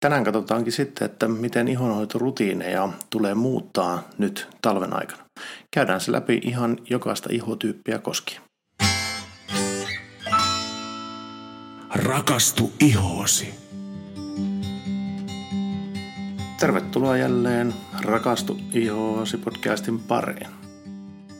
tänään 0.00 0.24
katsotaankin 0.24 0.72
sitten, 0.72 1.06
että 1.06 1.28
miten 1.28 1.68
ihonhoitorutiineja 1.68 2.88
tulee 3.10 3.34
muuttaa 3.34 4.02
nyt 4.18 4.48
talven 4.62 4.92
aikana. 4.92 5.22
Käydään 5.70 6.00
se 6.00 6.12
läpi 6.12 6.40
ihan 6.44 6.78
jokaista 6.90 7.28
ihotyyppiä 7.32 7.98
koskien. 7.98 8.42
Rakastu 11.94 12.72
ihoosi. 12.80 13.54
Tervetuloa 16.60 17.16
jälleen 17.16 17.74
Rakastu 18.04 18.58
ihoosi 18.72 19.36
podcastin 19.36 19.98
pariin. 19.98 20.50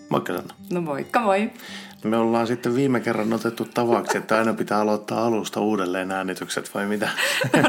Moikka 0.09 0.37
Sanna. 0.37 0.55
No 0.71 0.81
moikka 0.81 1.21
moi. 1.21 1.51
Me 2.05 2.17
ollaan 2.17 2.47
sitten 2.47 2.75
viime 2.75 3.01
kerran 3.01 3.33
otettu 3.33 3.65
tavaksi, 3.65 4.19
että 4.19 4.39
aina 4.39 4.55
pitää 4.55 4.81
aloittaa 4.81 5.27
alusta 5.27 5.61
uudelleen 5.61 6.11
äänitykset 6.11 6.75
vai 6.75 6.87
mitä? 6.87 7.09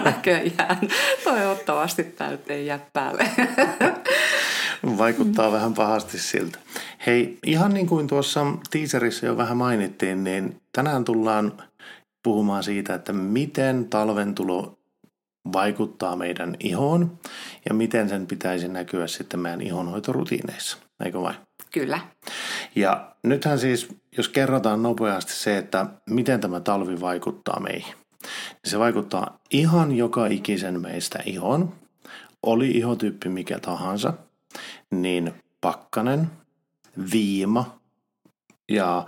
Näköjään. 0.04 0.80
Toivottavasti 1.24 2.04
tämä 2.04 2.32
nyt 2.32 2.50
ei 2.50 2.66
jää 2.66 2.80
päälle. 2.94 3.30
Vaikuttaa 4.98 5.52
vähän 5.52 5.74
pahasti 5.74 6.20
siltä. 6.20 6.60
Hei, 7.06 7.38
ihan 7.46 7.74
niin 7.74 7.88
kuin 7.88 8.08
tuossa 8.08 8.46
teaserissa 8.72 9.26
jo 9.26 9.38
vähän 9.38 9.58
mainittiin, 9.58 10.24
niin 10.24 10.62
tänään 10.72 11.04
tullaan 11.04 11.54
puhumaan 12.24 12.64
siitä, 12.64 12.94
että 12.94 13.14
miten 13.14 13.86
talven 13.90 14.36
tulo 14.36 14.78
vaikuttaa 15.54 16.16
meidän 16.16 16.56
ihoon 16.60 17.20
ja 17.70 17.74
miten 17.74 18.10
sen 18.10 18.28
pitäisi 18.28 18.68
näkyä 18.68 19.08
sitten 19.08 19.40
meidän 19.40 19.62
ihonhoitorutiineissa. 19.62 20.78
Eikö 21.06 21.22
vain? 21.22 21.36
Kyllä. 21.72 22.00
Ja 22.76 23.11
nythän 23.24 23.60
siis, 23.60 23.88
jos 24.18 24.30
kerrotaan 24.30 24.84
nopeasti 24.84 25.34
se, 25.34 25.58
että 25.58 25.86
miten 26.10 26.40
tämä 26.40 26.60
talvi 26.60 27.02
vaikuttaa 27.02 27.60
meihin, 27.60 27.94
niin 28.24 28.72
se 28.72 28.80
vaikuttaa 28.80 29.40
ihan 29.52 29.92
joka 29.98 30.28
ikisen 30.28 30.82
meistä 30.82 31.20
ihoon. 31.26 31.74
Oli 32.44 32.72
ihotyyppi 32.72 33.30
mikä 33.30 33.60
tahansa, 33.60 34.14
niin 34.92 35.34
pakkanen, 35.62 36.32
viima 37.12 37.80
ja 38.70 39.06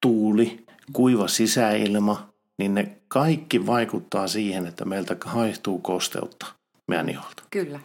tuuli, 0.00 0.66
kuiva 0.92 1.28
sisäilma, 1.28 2.28
niin 2.58 2.74
ne 2.74 2.96
kaikki 3.08 3.66
vaikuttaa 3.66 4.28
siihen, 4.28 4.66
että 4.66 4.84
meiltä 4.84 5.16
haihtuu 5.24 5.78
kosteutta 5.78 6.46
meidän 6.88 7.08
iholta. 7.08 7.42
Kyllä. 7.50 7.80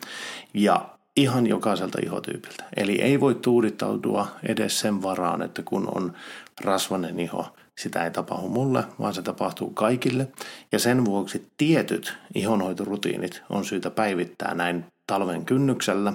Ja 0.53 0.98
ihan 1.17 1.47
jokaiselta 1.47 1.97
ihotyypiltä. 2.05 2.63
Eli 2.77 3.02
ei 3.02 3.19
voi 3.19 3.35
tuudittautua 3.35 4.27
edes 4.43 4.79
sen 4.79 5.02
varaan, 5.02 5.41
että 5.41 5.61
kun 5.65 5.89
on 5.95 6.13
rasvanen 6.61 7.19
iho, 7.19 7.55
sitä 7.79 8.03
ei 8.03 8.11
tapahdu 8.11 8.47
mulle, 8.47 8.83
vaan 8.99 9.13
se 9.13 9.21
tapahtuu 9.21 9.69
kaikille. 9.69 10.27
Ja 10.71 10.80
sen 10.80 11.05
vuoksi 11.05 11.47
tietyt 11.57 12.17
ihonhoitorutiinit 12.35 13.43
on 13.49 13.65
syytä 13.65 13.89
päivittää 13.89 14.53
näin 14.53 14.85
talven 15.07 15.45
kynnyksellä. 15.45 16.13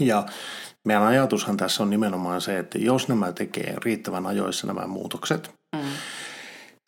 Ja 0.00 0.26
meidän 0.84 1.02
ajatushan 1.02 1.56
tässä 1.56 1.82
on 1.82 1.90
nimenomaan 1.90 2.40
se, 2.40 2.58
että 2.58 2.78
jos 2.78 3.08
nämä 3.08 3.32
tekee 3.32 3.74
riittävän 3.84 4.26
ajoissa 4.26 4.66
nämä 4.66 4.86
muutokset, 4.86 5.54
mm. 5.76 5.82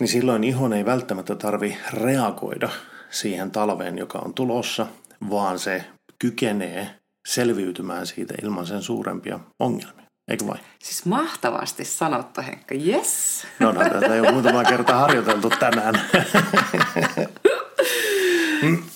niin 0.00 0.08
silloin 0.08 0.44
ihon 0.44 0.72
ei 0.72 0.84
välttämättä 0.84 1.34
tarvi 1.34 1.76
reagoida 1.92 2.68
siihen 3.10 3.50
talveen, 3.50 3.98
joka 3.98 4.18
on 4.18 4.34
tulossa, 4.34 4.86
vaan 5.30 5.58
se 5.58 5.84
kykenee 6.20 7.00
selviytymään 7.28 8.06
siitä 8.06 8.34
ilman 8.42 8.66
sen 8.66 8.82
suurempia 8.82 9.40
ongelmia. 9.58 10.06
Eikö 10.30 10.46
vai? 10.46 10.58
Siis 10.78 11.04
mahtavasti 11.04 11.84
sanottu, 11.84 12.40
Henkka. 12.46 12.74
Yes! 12.74 13.46
No, 13.58 13.72
no 13.72 13.80
tätä 13.80 14.16
jo 14.16 14.32
muutama 14.32 14.64
kerta 14.64 14.96
harjoiteltu 14.96 15.50
tänään. 15.50 15.94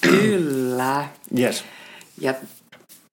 Kyllä. 0.00 1.08
Yes. 1.38 1.64
Ja 2.20 2.34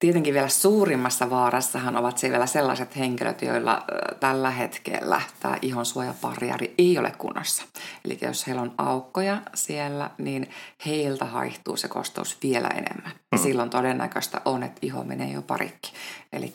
tietenkin 0.02 0.34
vielä 0.34 0.48
suurimmassa 0.48 1.30
vaarassahan 1.30 1.96
ovat 1.96 2.18
siellä 2.18 2.46
sellaiset 2.46 2.96
henkilöt, 2.96 3.42
joilla 3.42 3.84
tällä 4.20 4.50
hetkellä 4.50 5.20
tämä 5.40 5.56
ihon 5.62 5.86
suojaparjari 5.86 6.74
ei 6.78 6.98
ole 6.98 7.12
kunnossa. 7.18 7.62
Eli 8.04 8.18
jos 8.22 8.46
heillä 8.46 8.62
on 8.62 8.74
aukkoja 8.78 9.42
siellä, 9.54 10.10
niin 10.18 10.50
heiltä 10.86 11.24
haihtuu 11.24 11.76
se 11.76 11.88
kostous 11.88 12.38
vielä 12.42 12.68
enemmän. 12.68 13.12
Mm. 13.32 13.38
Silloin 13.38 13.70
todennäköistä 13.70 14.40
on, 14.44 14.62
että 14.62 14.78
iho 14.82 15.04
menee 15.04 15.32
jo 15.32 15.42
parikki. 15.42 15.92
Eli 16.32 16.54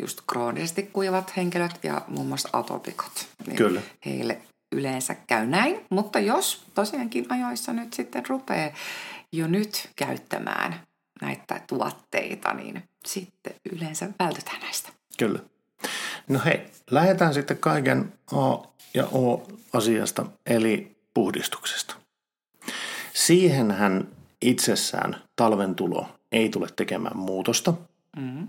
just 0.00 0.20
kroonisesti 0.26 0.90
kuivat 0.92 1.36
henkilöt 1.36 1.78
ja 1.82 2.02
muun 2.08 2.26
muassa 2.26 2.48
atopikot. 2.52 3.28
Niin 3.46 3.56
Kyllä. 3.56 3.80
Heille 4.06 4.38
yleensä 4.72 5.16
käy 5.26 5.46
näin, 5.46 5.80
mutta 5.90 6.18
jos 6.18 6.64
tosiaankin 6.74 7.26
ajoissa 7.28 7.72
nyt 7.72 7.92
sitten 7.92 8.26
rupeaa 8.28 8.70
jo 9.32 9.46
nyt 9.46 9.88
käyttämään 9.96 10.86
näitä 11.20 11.60
tuotteita, 11.68 12.54
niin 12.54 12.82
sitten 13.06 13.54
yleensä 13.72 14.08
vältytään 14.18 14.60
näistä. 14.60 14.92
Kyllä. 15.18 15.38
No 16.28 16.40
hei, 16.44 16.66
lähdetään 16.90 17.34
sitten 17.34 17.58
kaiken 17.58 18.12
A 18.32 18.68
ja 18.94 19.06
O 19.06 19.46
asiasta, 19.72 20.26
eli 20.46 20.96
puhdistuksesta. 21.14 21.94
Siihenhän 23.14 24.08
itsessään 24.42 25.16
talven 25.36 25.74
tulo 25.74 26.08
ei 26.32 26.48
tule 26.48 26.68
tekemään 26.76 27.16
muutosta. 27.16 27.74
Mm-hmm. 28.16 28.48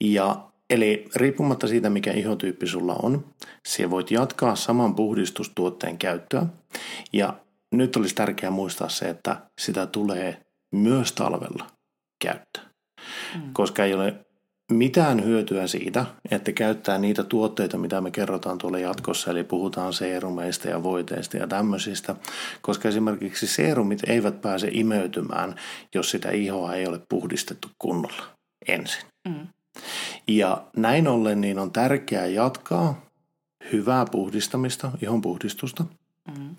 Ja 0.00 0.50
Eli 0.70 1.08
riippumatta 1.14 1.66
siitä, 1.66 1.90
mikä 1.90 2.12
ihotyyppi 2.12 2.66
sulla 2.66 2.96
on, 3.02 3.24
se 3.66 3.90
voit 3.90 4.10
jatkaa 4.10 4.56
saman 4.56 4.94
puhdistustuotteen 4.94 5.98
käyttöä. 5.98 6.46
Ja 7.12 7.34
nyt 7.72 7.96
olisi 7.96 8.14
tärkeää 8.14 8.50
muistaa 8.50 8.88
se, 8.88 9.08
että 9.08 9.36
sitä 9.58 9.86
tulee 9.86 10.42
myös 10.72 11.12
talvella 11.12 11.66
käyttää. 12.24 12.62
Mm. 13.34 13.52
Koska 13.52 13.84
ei 13.84 13.94
ole 13.94 14.14
mitään 14.72 15.24
hyötyä 15.24 15.66
siitä, 15.66 16.06
että 16.30 16.52
käyttää 16.52 16.98
niitä 16.98 17.24
tuotteita, 17.24 17.78
mitä 17.78 18.00
me 18.00 18.10
kerrotaan 18.10 18.58
tuolla 18.58 18.78
jatkossa, 18.78 19.30
eli 19.30 19.44
puhutaan 19.44 19.92
seerumeista 19.92 20.68
ja 20.68 20.82
voiteista 20.82 21.36
ja 21.36 21.46
tämmöisistä, 21.46 22.16
koska 22.62 22.88
esimerkiksi 22.88 23.46
seerumit 23.46 24.00
eivät 24.06 24.40
pääse 24.40 24.68
imeytymään, 24.72 25.54
jos 25.94 26.10
sitä 26.10 26.30
ihoa 26.30 26.74
ei 26.74 26.86
ole 26.86 27.00
puhdistettu 27.08 27.68
kunnolla 27.78 28.24
ensin. 28.68 29.04
Mm. 29.28 29.46
Ja 30.28 30.64
näin 30.76 31.08
ollen 31.08 31.40
niin 31.40 31.58
on 31.58 31.72
tärkeää 31.72 32.26
jatkaa 32.26 33.04
hyvää 33.72 34.04
puhdistamista, 34.10 34.90
ihon 35.02 35.20
puhdistusta. 35.20 35.84
Mm. 36.38 36.56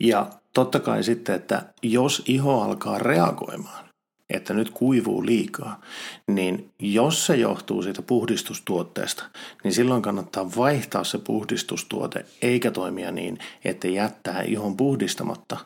Ja 0.00 0.30
totta 0.54 0.80
kai 0.80 1.02
sitten, 1.04 1.34
että 1.34 1.62
jos 1.82 2.22
iho 2.26 2.62
alkaa 2.62 2.98
reagoimaan, 2.98 3.84
että 4.30 4.54
nyt 4.54 4.70
kuivuu 4.70 5.26
liikaa, 5.26 5.80
niin 6.26 6.70
jos 6.78 7.26
se 7.26 7.36
johtuu 7.36 7.82
siitä 7.82 8.02
puhdistustuotteesta, 8.02 9.24
niin 9.64 9.74
silloin 9.74 10.02
kannattaa 10.02 10.50
vaihtaa 10.56 11.04
se 11.04 11.18
puhdistustuote, 11.18 12.24
eikä 12.42 12.70
toimia 12.70 13.10
niin, 13.10 13.38
että 13.64 13.88
jättää 13.88 14.42
ihon 14.42 14.76
puhdistamatta, 14.76 15.56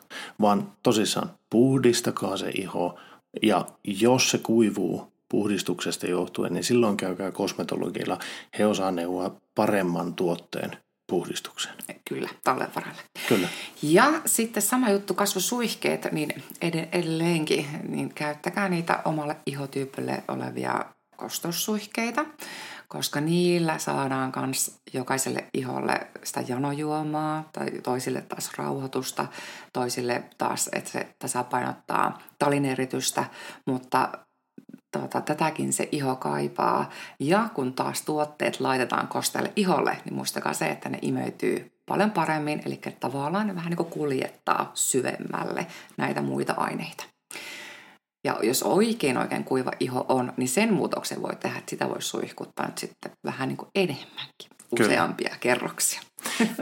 vaan 0.41 0.71
tosissaan 0.83 1.31
puhdistakaa 1.49 2.37
se 2.37 2.49
iho, 2.49 2.99
ja 3.41 3.65
jos 3.83 4.29
se 4.29 4.37
kuivuu 4.37 5.11
puhdistuksesta 5.29 6.07
johtuen, 6.07 6.53
niin 6.53 6.63
silloin 6.63 6.97
käykää 6.97 7.31
kosmetologilla. 7.31 8.19
He 8.59 8.65
osaa 8.65 8.91
neuvoa 8.91 9.35
paremman 9.55 10.13
tuotteen 10.13 10.77
puhdistukseen. 11.09 11.75
Kyllä, 12.09 12.29
talven 12.43 12.75
varalle. 12.75 13.01
Kyllä. 13.27 13.47
Ja 13.81 14.21
sitten 14.25 14.63
sama 14.63 14.89
juttu 14.89 15.13
kasvosuihkeet, 15.13 16.11
niin 16.11 16.43
edelleenkin, 16.91 17.65
niin 17.87 18.13
käyttäkää 18.13 18.69
niitä 18.69 19.01
omalle 19.05 19.35
ihotyypille 19.45 20.23
olevia 20.27 20.85
kostossuihkeita, 21.15 22.25
koska 22.87 23.21
niillä 23.21 23.77
saadaan 23.77 24.31
myös 24.45 24.75
jokaiselle 24.93 25.45
iholle 25.53 26.07
sitä 26.23 26.43
janojuomaa 26.47 27.49
tai 27.53 27.71
toisille 27.83 28.21
taas 28.21 28.51
rauhoitusta, 28.57 29.27
toisille 29.73 30.23
taas, 30.37 30.69
että 30.73 30.89
se 30.91 31.15
tasapainottaa 31.19 32.19
talineritystä, 32.39 33.25
mutta 33.65 34.09
tota, 34.91 35.21
tätäkin 35.21 35.73
se 35.73 35.89
iho 35.91 36.15
kaipaa. 36.15 36.89
Ja 37.19 37.49
kun 37.53 37.73
taas 37.73 38.01
tuotteet 38.01 38.59
laitetaan 38.59 39.07
kosteelle 39.07 39.51
iholle, 39.55 39.97
niin 40.05 40.13
muistakaa 40.13 40.53
se, 40.53 40.65
että 40.65 40.89
ne 40.89 40.99
imeytyy 41.01 41.71
paljon 41.85 42.11
paremmin, 42.11 42.61
eli 42.65 42.79
tavallaan 42.99 43.47
ne 43.47 43.55
vähän 43.55 43.69
niin 43.69 43.77
kuin 43.77 43.89
kuljettaa 43.89 44.71
syvemmälle 44.73 45.67
näitä 45.97 46.21
muita 46.21 46.53
aineita. 46.57 47.03
Ja 48.23 48.39
jos 48.43 48.63
oikein 48.63 49.17
oikein 49.17 49.43
kuiva 49.43 49.71
iho 49.79 50.05
on, 50.09 50.33
niin 50.37 50.47
sen 50.49 50.73
muutoksen 50.73 51.21
voi 51.21 51.35
tehdä, 51.35 51.57
että 51.57 51.69
sitä 51.69 51.89
voi 51.89 52.01
suihkuttaa 52.01 52.65
nyt 52.65 52.77
sitten 52.77 53.11
vähän 53.25 53.47
niin 53.47 53.57
kuin 53.57 53.69
enemmänkin, 53.75 54.49
useampia 54.79 55.29
Kyllä. 55.29 55.39
kerroksia. 55.39 56.01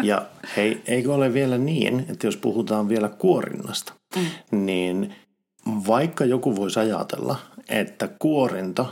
Ja 0.01 0.25
hei, 0.57 0.81
eikö 0.87 1.13
ole 1.13 1.33
vielä 1.33 1.57
niin, 1.57 2.05
että 2.09 2.27
jos 2.27 2.37
puhutaan 2.37 2.89
vielä 2.89 3.09
kuorinnasta, 3.09 3.93
mm. 4.15 4.25
niin 4.65 5.15
vaikka 5.87 6.25
joku 6.25 6.55
voisi 6.55 6.79
ajatella, 6.79 7.37
että 7.69 8.09
kuorinta 8.19 8.85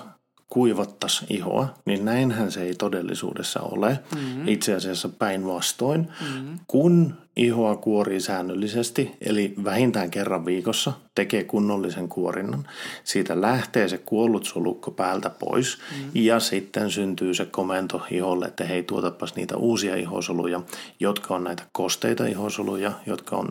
kuivattaisi 0.49 1.25
ihoa, 1.29 1.73
niin 1.85 2.05
näinhän 2.05 2.51
se 2.51 2.61
ei 2.61 2.73
todellisuudessa 2.73 3.59
ole. 3.59 3.99
Mm-hmm. 4.15 4.47
Itse 4.47 4.75
asiassa 4.75 5.09
päinvastoin. 5.09 6.01
Mm-hmm. 6.21 6.59
Kun 6.67 7.15
ihoa 7.35 7.75
kuorii 7.75 8.19
säännöllisesti, 8.19 9.11
eli 9.21 9.53
vähintään 9.63 10.11
kerran 10.11 10.45
viikossa 10.45 10.93
tekee 11.15 11.43
kunnollisen 11.43 12.09
kuorinnan, 12.09 12.67
siitä 13.03 13.41
lähtee 13.41 13.87
se 13.87 13.97
kuollut 13.97 14.45
solukko 14.45 14.91
päältä 14.91 15.29
pois 15.29 15.77
mm-hmm. 15.77 16.11
ja 16.13 16.39
sitten 16.39 16.91
syntyy 16.91 17.33
se 17.33 17.45
komento 17.45 18.01
iholle, 18.11 18.45
että 18.45 18.63
hei 18.63 18.83
tuotapas 18.83 19.35
niitä 19.35 19.57
uusia 19.57 19.95
ihosoluja, 19.95 20.61
jotka 20.99 21.35
on 21.35 21.43
näitä 21.43 21.63
kosteita 21.71 22.25
ihosoluja, 22.25 22.91
jotka 23.05 23.35
on 23.35 23.49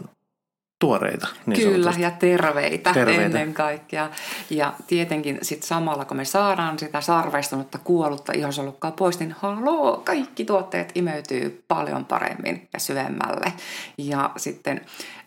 tuoreita. 0.79 1.29
Niin 1.47 1.61
Kyllä, 1.61 1.93
ja 1.99 2.11
terveitä, 2.11 2.93
terveitä 2.93 3.23
ennen 3.23 3.55
kaikkea. 3.55 4.11
Ja 4.51 4.73
tietenkin 4.87 5.39
sit 5.43 5.63
samalla, 5.63 6.05
kun 6.05 6.17
me 6.17 6.25
saadaan 6.25 6.79
sitä 6.79 7.01
sarveistunutta 7.01 7.79
kuollutta 7.79 8.33
ihosolukkaa 8.33 8.91
pois, 8.91 9.19
niin 9.19 9.35
haloo, 9.39 10.03
kaikki 10.05 10.45
tuotteet 10.45 10.93
imeytyy 10.95 11.65
paljon 11.69 12.05
paremmin 12.05 12.69
ja 12.73 12.81
syvemmälle. 12.81 13.53
Ja 13.99 14.31
sitten 14.37 14.81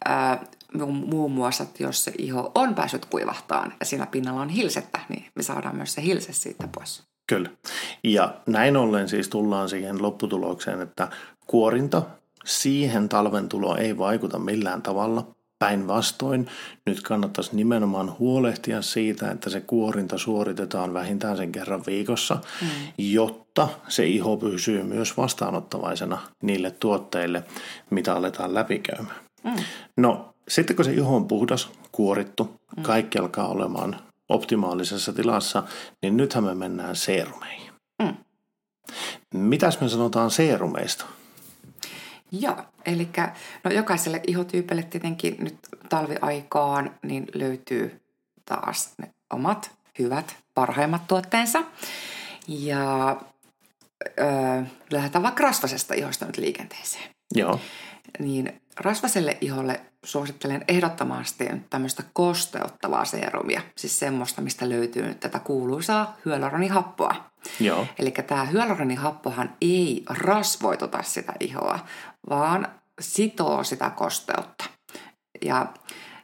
äh, 0.09 0.39
muun 0.89 1.31
muassa, 1.31 1.63
että 1.63 1.83
jos 1.83 2.03
se 2.03 2.11
iho 2.17 2.51
on 2.55 2.75
päässyt 2.75 3.05
kuivahtaan 3.05 3.73
ja 3.79 3.85
siinä 3.85 4.05
pinnalla 4.05 4.41
on 4.41 4.49
hilsettä, 4.49 4.99
niin 5.09 5.25
me 5.35 5.44
saadaan 5.44 5.75
myös 5.75 5.94
se 5.94 6.01
hilse 6.01 6.33
siitä 6.33 6.67
pois. 6.75 7.03
Kyllä. 7.27 7.49
Ja 8.03 8.33
näin 8.45 8.77
ollen 8.77 9.09
siis 9.09 9.29
tullaan 9.29 9.69
siihen 9.69 10.01
lopputulokseen, 10.01 10.81
että 10.81 11.07
kuorinta 11.47 12.01
siihen 12.45 13.09
talven 13.09 13.49
tulo 13.49 13.77
ei 13.77 13.97
vaikuta 13.97 14.39
millään 14.39 14.81
tavalla. 14.81 15.37
Päinvastoin 15.59 16.48
nyt 16.86 17.01
kannattaisi 17.01 17.56
nimenomaan 17.56 18.15
huolehtia 18.19 18.81
siitä, 18.81 19.31
että 19.31 19.50
se 19.50 19.62
kuorinta 19.62 20.18
suoritetaan 20.18 20.94
vähintään 20.94 21.38
sen 21.38 21.51
kerran 21.51 21.83
viikossa, 21.88 22.38
mm. 22.62 22.68
jotta 22.98 23.68
se 23.88 24.06
iho 24.06 24.38
pysyy 24.38 24.83
myös 24.83 25.18
vastaanottavaisena 25.18 26.18
niille 26.42 26.71
tuotteille, 26.71 27.44
mitä 27.89 28.13
aletaan 28.13 28.54
läpikäymään. 28.54 29.19
Mm. 29.44 29.63
No 29.98 30.33
sitten 30.48 30.75
kun 30.75 30.86
se 30.86 30.94
iho 30.94 31.15
on 31.15 31.27
puhdas, 31.27 31.69
kuorittu, 31.92 32.44
mm. 32.77 32.83
kaikki 32.83 33.18
alkaa 33.19 33.48
olemaan 33.48 33.95
optimaalisessa 34.30 35.13
tilassa, 35.13 35.63
niin 36.01 36.18
nythän 36.18 36.44
me 36.44 36.56
mennään 36.56 36.95
seerumeihin. 36.95 37.71
Mm. 38.04 38.13
Mitäs 39.33 39.81
me 39.81 39.89
sanotaan 39.89 40.31
seerumeista? 40.31 41.06
Joo, 42.31 42.57
eli 42.85 43.09
no 43.63 43.71
jokaiselle 43.71 44.21
ihotyypille 44.27 44.83
tietenkin 44.83 45.35
nyt 45.39 45.57
talviaikaan 45.89 46.95
niin 47.01 47.27
löytyy 47.33 48.01
taas 48.45 48.94
ne 48.97 49.12
omat 49.33 49.71
hyvät, 50.00 50.35
parhaimmat 50.53 51.07
tuotteensa. 51.07 51.63
Ja 52.47 53.18
öö, 54.19 54.62
lähdetään 54.91 55.24
vaikka 55.24 55.44
rasvasesta 55.44 55.94
ihosta 55.94 56.25
nyt 56.25 56.38
liikenteeseen. 56.38 57.09
Joo. 57.35 57.59
Niin 58.19 58.62
rasvaselle 58.80 59.38
iholle 59.42 59.81
suosittelen 60.04 60.66
ehdottomasti 60.68 61.46
tämmöistä 61.69 62.04
kosteuttavaa 62.14 63.06
serumia. 63.06 63.62
Siis 63.75 64.00
semmoista, 64.00 64.42
mistä 64.42 64.69
löytyy 64.69 65.08
nyt 65.08 65.19
tätä 65.19 65.40
kuuluisaa 65.40 66.18
hyaluronihappoa. 66.25 67.16
Joo. 67.60 67.88
Eli 68.00 68.12
tämä 68.12 68.46
hyaluronihappohan 68.46 69.56
ei 69.62 70.04
rasvoituta 70.10 71.04
sitä 71.04 71.34
ihoa, 71.40 71.80
vaan 72.30 72.68
sitoo 73.00 73.64
sitä 73.64 73.90
kosteutta. 73.90 74.66
Ja, 75.46 75.74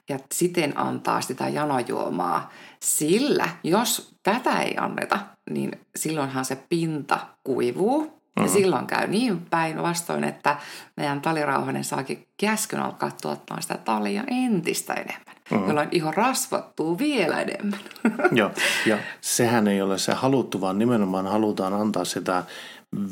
ja 0.09 0.19
siten 0.33 0.77
antaa 0.77 1.21
sitä 1.21 1.49
janojuomaa. 1.49 2.51
Sillä 2.83 3.49
jos 3.63 4.15
tätä 4.23 4.61
ei 4.61 4.75
anneta, 4.77 5.19
niin 5.49 5.71
silloinhan 5.95 6.45
se 6.45 6.55
pinta 6.69 7.19
kuivuu 7.43 8.22
ja 8.35 8.41
mm-hmm. 8.41 8.53
silloin 8.53 8.87
käy 8.87 9.07
niin 9.07 9.45
päin 9.49 9.81
vastoin, 9.83 10.23
että 10.23 10.57
meidän 10.97 11.21
talirauhanen 11.21 11.83
saakin 11.83 12.27
käskyn 12.37 12.79
alkaa 12.79 13.11
tuottaa 13.21 13.61
sitä 13.61 13.77
talia 13.77 14.23
entistä 14.27 14.93
enemmän, 14.93 15.35
mm-hmm. 15.51 15.67
jolloin 15.67 15.89
iho 15.91 16.11
rasvattuu 16.11 16.99
vielä 16.99 17.41
enemmän. 17.41 17.79
Joo, 18.31 18.51
ja 18.85 18.97
sehän 19.21 19.67
ei 19.67 19.81
ole 19.81 19.97
se 19.97 20.13
haluttu, 20.13 20.61
vaan 20.61 20.79
nimenomaan 20.79 21.27
halutaan 21.27 21.73
antaa 21.73 22.05
sitä 22.05 22.43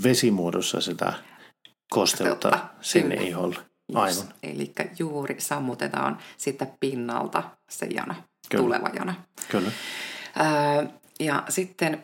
vesimuodossa 0.03 0.81
sitä 0.81 1.13
kosteutta 1.89 2.59
sinne 2.81 3.15
Kyllä. 3.15 3.29
iholle. 3.29 3.59
Aivan. 3.94 4.25
Eli 4.44 4.73
juuri 5.00 5.35
sammutetaan 5.38 6.18
sitä 6.38 6.68
pinnalta 6.79 7.44
se 7.69 7.85
jana, 7.85 8.15
Kyllä. 8.50 8.63
tuleva 8.63 8.89
jana. 8.94 9.13
Kyllä. 9.50 9.71
Öö, 10.39 10.88
ja 11.19 11.44
sitten 11.50 12.03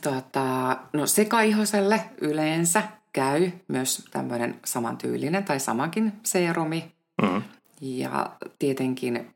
Tota, 0.00 0.76
no 0.92 1.06
sekaihoselle 1.06 2.00
yleensä 2.20 2.82
käy 3.12 3.50
myös 3.68 4.04
tämmöinen 4.10 4.60
samantyylinen 4.64 5.44
tai 5.44 5.60
samakin 5.60 6.12
serumi. 6.22 6.92
Mm-hmm. 7.22 7.42
Ja 7.80 8.30
tietenkin 8.58 9.34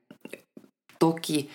toki 0.99 1.51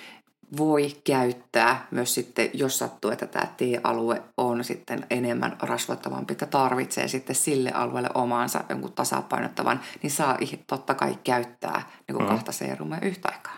voi 0.58 0.96
käyttää 1.04 1.88
myös 1.92 2.14
sitten, 2.14 2.50
jos 2.54 2.80
sattuu, 2.80 3.12
että 3.12 3.28
tämä 3.28 3.46
T-alue 3.46 4.24
on 4.38 4.64
sitten 4.64 5.06
enemmän 5.10 5.58
rasvoittavampi, 5.62 6.32
että 6.32 6.46
tarvitsee 6.46 7.08
sitten 7.08 7.36
sille 7.36 7.72
alueelle 7.72 8.10
omaansa 8.14 8.64
jonkun 8.70 8.94
tasapainottavan, 8.94 9.80
niin 10.04 10.12
saa 10.12 10.38
totta 10.68 10.94
kai 10.94 11.18
käyttää 11.24 11.90
niin 12.08 12.16
kuin 12.16 12.26
mm. 12.26 12.30
kahta 12.30 12.52
seerumia 12.52 13.00
yhtä 13.02 13.30
aikaa. 13.32 13.58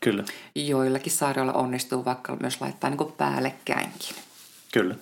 Kyllä. 0.00 0.24
Joillakin 0.54 1.12
saarioilla 1.12 1.52
onnistuu 1.52 2.04
vaikka 2.04 2.36
myös 2.36 2.60
laittaa 2.60 2.90
niin 2.90 2.98
kuin 2.98 3.12
päällekkäinkin. 3.12 4.25
Kyllä. 4.76 4.94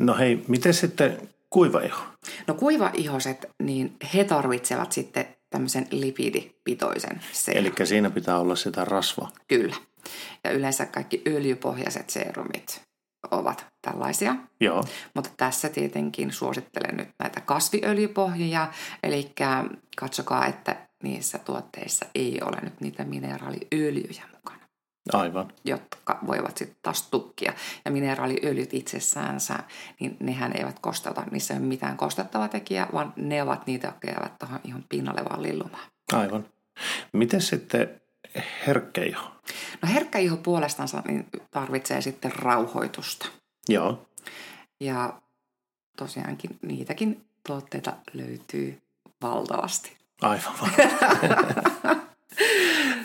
No 0.00 0.16
hei, 0.16 0.44
miten 0.48 0.74
sitten 0.74 1.28
kuiva 1.50 1.80
iho? 1.80 2.02
No 2.46 2.54
kuiva 2.54 2.90
ihoset, 2.94 3.46
niin 3.62 3.96
he 4.14 4.24
tarvitsevat 4.24 4.92
sitten 4.92 5.26
tämmöisen 5.50 5.86
lipidipitoisen 5.90 7.20
seerumin. 7.32 7.72
Eli 7.78 7.86
siinä 7.86 8.10
pitää 8.10 8.38
olla 8.38 8.56
sitä 8.56 8.84
rasvaa. 8.84 9.30
Kyllä. 9.48 9.76
Ja 10.44 10.50
yleensä 10.50 10.86
kaikki 10.86 11.22
öljypohjaiset 11.26 12.10
seerumit 12.10 12.82
ovat 13.30 13.66
tällaisia. 13.82 14.36
Joo. 14.60 14.84
Mutta 15.14 15.30
tässä 15.36 15.68
tietenkin 15.68 16.32
suosittelen 16.32 16.96
nyt 16.96 17.08
näitä 17.18 17.40
kasviöljypohjia, 17.40 18.68
eli 19.02 19.32
katsokaa, 19.96 20.46
että 20.46 20.76
niissä 21.02 21.38
tuotteissa 21.38 22.06
ei 22.14 22.38
ole 22.42 22.56
nyt 22.62 22.80
niitä 22.80 23.04
mineraaliöljyjä 23.04 24.22
mukana. 24.34 24.55
Aivan. 25.12 25.52
Jotka 25.64 26.18
voivat 26.26 26.56
sitten 26.56 26.78
taas 26.82 27.10
tukkia. 27.10 27.52
Ja 27.84 27.90
mineraaliöljyt 27.90 28.74
itsessäänsä, 28.74 29.58
niin 30.00 30.16
nehän 30.20 30.56
eivät 30.56 30.78
kostata, 30.78 31.24
niissä 31.30 31.54
ei 31.54 31.60
ole 31.60 31.66
mitään 31.66 31.96
kostettavaa 31.96 32.48
tekijää, 32.48 32.88
vaan 32.92 33.12
ne 33.16 33.42
ovat 33.42 33.66
niitä, 33.66 33.86
jotka 33.86 34.08
jäävät 34.08 34.38
tuohon 34.38 34.60
ihan 34.64 34.84
pinnalle 34.88 35.24
vaan 35.24 35.42
lillumaan. 35.42 35.88
Aivan. 36.12 36.46
Miten 37.12 37.42
sitten 37.42 38.00
herkkä 38.66 39.02
iho? 39.02 39.30
No 39.82 39.88
herkkä 39.92 40.18
iho 40.18 40.36
puolestaan 40.36 40.88
niin 41.08 41.26
tarvitsee 41.50 42.00
sitten 42.00 42.32
rauhoitusta. 42.32 43.28
Joo. 43.68 44.08
Ja 44.80 45.20
tosiaankin 45.96 46.58
niitäkin 46.62 47.24
tuotteita 47.46 47.92
löytyy 48.12 48.80
valtavasti. 49.22 49.96
Aivan 50.22 50.54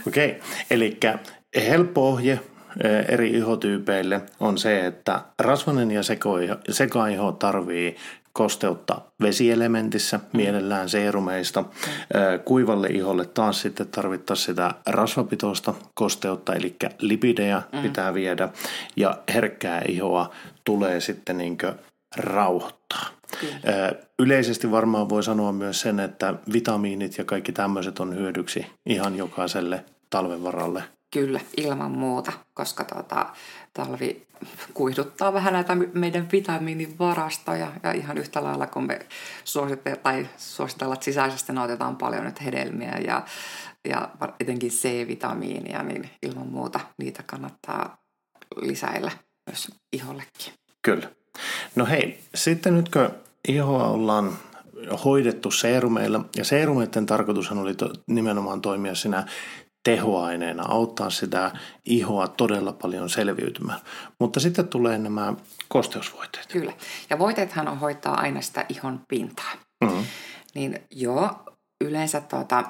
Okei, 0.07 0.31
okay. 0.31 0.41
eli 0.69 0.97
helppo 1.55 2.09
ohje 2.09 2.39
eri 3.07 3.29
ihotyypeille 3.29 4.21
on 4.39 4.57
se, 4.57 4.85
että 4.85 5.21
rasvanen 5.39 5.91
ja 5.91 6.01
sekaiho 6.69 7.31
tarvii 7.31 7.95
kosteutta 8.33 9.01
vesielementissä, 9.21 10.17
mm. 10.17 10.23
mielellään 10.33 10.89
seerumeista. 10.89 11.61
Mm. 11.61 11.69
Kuivalle 12.45 12.87
iholle 12.87 13.25
taas 13.25 13.61
sitten 13.61 13.87
tarvittaisiin 13.87 14.45
sitä 14.45 14.73
rasvapitoista 14.85 15.73
kosteutta, 15.93 16.53
eli 16.53 16.75
lipidejä 16.99 17.61
mm. 17.71 17.81
pitää 17.81 18.13
viedä. 18.13 18.49
Ja 18.95 19.17
herkkää 19.33 19.81
ihoa 19.87 20.31
tulee 20.63 20.99
sitten 20.99 21.37
niin 21.37 21.57
rauhoittaa. 22.15 23.05
Kyllä. 23.39 23.93
Yleisesti 24.19 24.71
varmaan 24.71 25.09
voi 25.09 25.23
sanoa 25.23 25.51
myös 25.51 25.81
sen, 25.81 25.99
että 25.99 26.33
vitamiinit 26.53 27.17
ja 27.17 27.23
kaikki 27.23 27.51
tämmöiset 27.51 27.99
on 27.99 28.15
hyödyksi 28.15 28.65
ihan 28.85 29.17
jokaiselle 29.17 29.85
talven 30.09 30.43
varalle 30.43 30.83
Kyllä, 31.11 31.39
ilman 31.57 31.91
muuta, 31.91 32.31
koska 32.53 32.83
tuota, 32.83 33.25
talvi 33.73 34.27
kuiduttaa 34.73 35.33
vähän 35.33 35.53
näitä 35.53 35.75
meidän 35.93 36.27
vitamiinivarastoja 36.31 37.71
ja 37.83 37.91
ihan 37.91 38.17
yhtä 38.17 38.43
lailla 38.43 38.67
kun 38.67 38.87
me 38.87 38.99
suositellaan, 39.43 40.03
tai 40.03 40.27
suositellaan 40.37 40.93
että 40.95 41.05
sisäisesti 41.05 41.53
nautitaan 41.53 41.95
paljon 41.95 42.25
nyt 42.25 42.43
hedelmiä 42.43 42.97
ja, 43.05 43.25
ja 43.89 44.09
etenkin 44.39 44.71
C-vitamiinia, 44.71 45.83
niin 45.83 46.09
ilman 46.21 46.47
muuta 46.47 46.79
niitä 46.97 47.23
kannattaa 47.25 47.97
lisäillä 48.61 49.11
myös 49.49 49.71
ihollekin. 49.93 50.53
Kyllä. 50.81 51.09
No 51.75 51.85
hei, 51.85 52.19
sitten 52.35 52.75
nytkö 52.75 53.09
ihoa 53.47 53.87
ollaan 53.87 54.37
hoidettu 55.05 55.51
seerumeilla, 55.51 56.25
ja 56.35 56.43
seerumeiden 56.43 57.05
tarkoitushan 57.05 57.57
oli 57.57 57.75
to, 57.75 57.93
nimenomaan 58.07 58.61
toimia 58.61 58.95
siinä 58.95 59.25
tehoaineena, 59.83 60.63
auttaa 60.67 61.09
sitä 61.09 61.51
ihoa 61.85 62.27
todella 62.27 62.73
paljon 62.73 63.09
selviytymään. 63.09 63.79
Mutta 64.19 64.39
sitten 64.39 64.67
tulee 64.67 64.97
nämä 64.97 65.33
kosteusvoiteet. 65.67 66.47
Kyllä. 66.51 66.73
Ja 67.09 67.19
voiteethan 67.19 67.79
hoitaa 67.79 68.19
aina 68.19 68.41
sitä 68.41 68.65
ihon 68.69 69.01
pintaa. 69.07 69.51
Mm-hmm. 69.83 70.03
Niin 70.55 70.79
joo, 70.91 71.29
yleensä 71.83 72.21
tuota, 72.21 72.63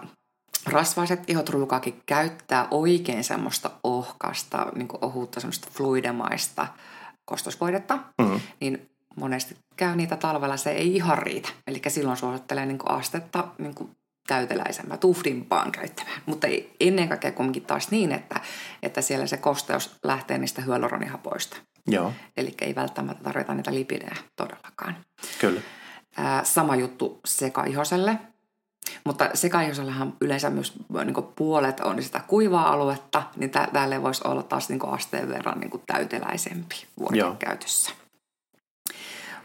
rasvaiset 0.65 1.29
ihot 1.29 1.49
ruukaakin 1.49 2.01
käyttää 2.05 2.67
oikein 2.71 3.23
semmoista 3.23 3.71
ohkasta, 3.83 4.67
niin 4.75 4.87
ohutta 5.01 5.39
semmoista 5.39 5.67
fluidemaista 5.71 6.67
kostosvoidetta, 7.25 7.99
mm-hmm. 8.21 8.39
niin 8.59 8.89
monesti 9.15 9.55
käy 9.75 9.95
niitä 9.95 10.15
talvella, 10.15 10.57
se 10.57 10.71
ei 10.71 10.95
ihan 10.95 11.17
riitä. 11.17 11.49
Eli 11.67 11.81
silloin 11.87 12.17
suosittelee 12.17 12.65
niin 12.65 12.79
astetta 12.85 13.47
niin 13.57 13.75
täyteläisempää, 14.27 14.97
tuhdimpaan 14.97 15.71
käyttämään. 15.71 16.21
Mutta 16.25 16.47
ei, 16.47 16.75
ennen 16.79 17.07
kaikkea 17.09 17.31
kumminkin 17.31 17.65
taas 17.65 17.91
niin, 17.91 18.11
että, 18.11 18.39
että 18.83 19.01
siellä 19.01 19.27
se 19.27 19.37
kosteus 19.37 19.95
lähtee 20.03 20.37
niistä 20.37 20.61
hyaluronihapoista. 20.61 21.57
Joo. 21.87 22.13
Eli 22.37 22.53
ei 22.61 22.75
välttämättä 22.75 23.23
tarvita 23.23 23.53
niitä 23.53 23.73
lipidejä 23.73 24.15
todellakaan. 24.35 24.97
Kyllä. 25.39 25.61
Ää, 26.17 26.43
sama 26.43 26.75
juttu 26.75 27.19
sekaihoselle. 27.25 28.17
Mutta 29.05 29.29
sekaihosellahan 29.33 30.13
yleensä 30.21 30.49
myös 30.49 30.73
niin 31.05 31.15
puolet 31.35 31.79
on 31.79 32.03
sitä 32.03 32.21
kuivaa 32.27 32.71
aluetta, 32.73 33.23
niin 33.35 33.51
täällä 33.73 34.01
voisi 34.01 34.21
olla 34.25 34.43
taas 34.43 34.69
niin 34.69 34.85
asteen 34.85 35.29
verran 35.29 35.59
niin 35.59 35.83
täyteläisempi 35.87 36.75
vuoden 36.99 37.37
käytössä. 37.37 37.91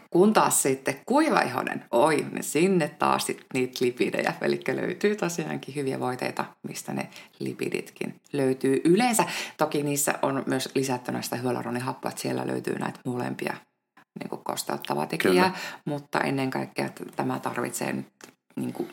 Kun 0.09 0.33
taas 0.33 0.63
sitten 0.63 0.95
kuivaihonen, 1.05 1.85
oi, 1.91 2.25
niin 2.31 2.43
sinne 2.43 2.87
taas 2.87 3.25
sit 3.25 3.45
niitä 3.53 3.85
lipidejä. 3.85 4.33
Eli 4.41 4.59
löytyy 4.67 5.15
tosiaankin 5.15 5.75
hyviä 5.75 5.99
voiteita, 5.99 6.45
mistä 6.67 6.93
ne 6.93 7.09
lipiditkin 7.39 8.15
löytyy. 8.33 8.81
Yleensä 8.83 9.23
toki 9.57 9.83
niissä 9.83 10.13
on 10.21 10.43
myös 10.45 10.69
lisättynä 10.75 11.21
sitä 11.21 11.35
hyaluronihappoa, 11.35 12.09
että 12.09 12.21
siellä 12.21 12.47
löytyy 12.47 12.79
näitä 12.79 12.99
molempia 13.05 13.57
niin 14.19 14.29
kuin 14.29 14.43
kosteuttavaa 14.43 15.05
tekijää, 15.05 15.49
Kyllä. 15.49 15.59
mutta 15.85 16.19
ennen 16.19 16.49
kaikkea 16.49 16.85
että 16.85 17.03
tämä 17.15 17.39
tarvitsee 17.39 17.93
nyt 17.93 18.07
niin 18.55 18.73
kuin 18.73 18.89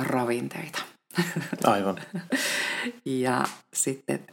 ravinteita. 0.00 0.78
Aivan. 1.64 2.00
ja 3.04 3.44
sitten 3.74 4.26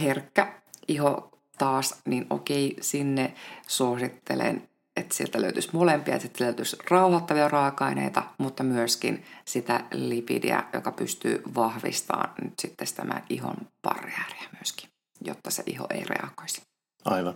herkkä 0.00 0.52
iho 0.88 1.38
taas, 1.58 1.94
niin 2.06 2.26
okei, 2.30 2.76
sinne 2.80 3.34
suosittelen 3.66 4.68
että 4.96 5.14
sieltä 5.14 5.42
löytyisi 5.42 5.68
molempia, 5.72 6.14
että 6.14 6.28
sieltä 6.28 6.44
löytyisi 6.44 6.76
rauhoittavia 6.90 7.48
raaka-aineita, 7.48 8.22
mutta 8.38 8.62
myöskin 8.62 9.24
sitä 9.44 9.84
lipidia, 9.92 10.64
joka 10.72 10.92
pystyy 10.92 11.42
vahvistamaan 11.54 12.32
nyt 12.42 12.52
sitten 12.58 12.86
tämä 12.96 13.22
ihon 13.28 13.56
barriäriä 13.82 14.48
myöskin, 14.52 14.90
jotta 15.24 15.50
se 15.50 15.62
iho 15.66 15.86
ei 15.90 16.04
reagoisi. 16.04 16.62
Aivan. 17.04 17.34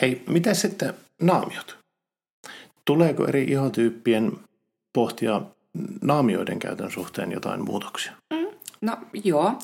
Hei, 0.00 0.24
mitä 0.28 0.54
sitten 0.54 0.94
naamiot? 1.22 1.78
Tuleeko 2.84 3.26
eri 3.26 3.44
ihotyyppien 3.44 4.32
pohtia 4.92 5.42
naamioiden 6.02 6.58
käytön 6.58 6.90
suhteen 6.90 7.32
jotain 7.32 7.64
muutoksia? 7.64 8.12
Mm, 8.34 8.46
no 8.80 8.98
joo. 9.24 9.58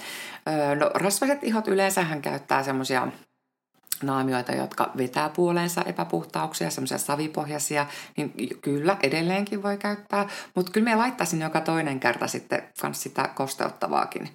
No, 0.79 0.91
rasvaiset 0.95 1.45
ihot 1.45 1.69
yleensähän 1.69 2.23
käyttää 2.23 2.63
semmoisia 2.63 3.09
naamioita, 4.03 4.53
jotka 4.53 4.91
vetää 4.97 5.29
puoleensa 5.29 5.83
epäpuhtauksia, 5.87 6.71
semmoisia 6.71 6.99
savipohjaisia, 6.99 7.87
niin 8.17 8.33
kyllä 8.61 8.97
edelleenkin 9.03 9.63
voi 9.63 9.77
käyttää, 9.77 10.29
mutta 10.55 10.73
kyllä 10.73 10.91
me 10.91 10.97
laittaisin 10.97 11.41
joka 11.41 11.61
toinen 11.61 12.01
kerta 12.01 12.27
sitten 12.27 12.63
kans 12.81 13.03
sitä 13.03 13.29
kosteuttavaakin, 13.35 14.29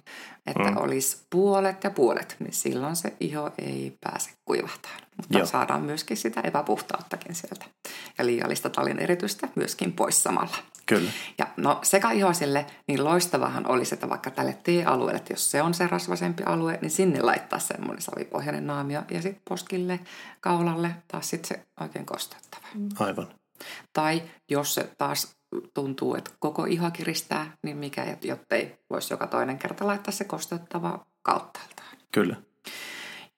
että 0.46 0.70
mm. 0.70 0.76
olisi 0.76 1.16
puolet 1.30 1.84
ja 1.84 1.90
puolet, 1.90 2.36
niin 2.38 2.52
silloin 2.52 2.96
se 2.96 3.12
iho 3.20 3.50
ei 3.58 3.96
pääse 4.00 4.30
kuivahtaan. 4.44 5.00
Mutta 5.16 5.38
Joo. 5.38 5.46
saadaan 5.46 5.82
myöskin 5.82 6.16
sitä 6.16 6.40
epäpuhtauttakin 6.40 7.34
sieltä 7.34 7.64
ja 8.18 8.26
liiallista 8.26 8.70
talin 8.70 8.98
eritystä 8.98 9.48
myöskin 9.54 9.92
pois 9.92 10.22
samalla. 10.22 10.56
Kyllä. 10.88 11.10
Ja 11.38 11.46
no 11.56 11.78
sekaihoisille 11.82 12.66
niin 12.86 13.04
loistavahan 13.04 13.66
olisi, 13.66 13.94
että 13.94 14.08
vaikka 14.08 14.30
tälle 14.30 14.58
T-alueelle, 14.62 15.18
että 15.18 15.32
jos 15.32 15.50
se 15.50 15.62
on 15.62 15.74
se 15.74 15.86
rasvasempi 15.86 16.42
alue, 16.42 16.78
niin 16.82 16.90
sinne 16.90 17.22
laittaa 17.22 17.58
semmoinen 17.58 18.02
savipohjainen 18.02 18.66
naamio 18.66 19.02
ja 19.10 19.22
sitten 19.22 19.42
poskille, 19.48 20.00
kaulalle 20.40 20.90
taas 21.08 21.30
sitten 21.30 21.48
se 21.48 21.66
oikein 21.80 22.06
kosteuttava. 22.06 22.66
Aivan. 22.98 23.28
Tai 23.92 24.22
jos 24.50 24.74
se 24.74 24.90
taas 24.98 25.36
tuntuu, 25.74 26.14
että 26.14 26.30
koko 26.38 26.64
iho 26.64 26.90
kiristää, 26.90 27.56
niin 27.62 27.76
mikä, 27.76 28.16
jottei 28.22 28.78
voisi 28.90 29.14
joka 29.14 29.26
toinen 29.26 29.58
kerta 29.58 29.86
laittaa 29.86 30.12
se 30.12 30.24
kosteuttava 30.24 31.06
kauttaaltaan. 31.22 31.96
Kyllä. 32.12 32.36